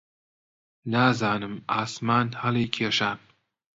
[0.93, 3.19] نازانم عاسمان هەڵیکێشان؟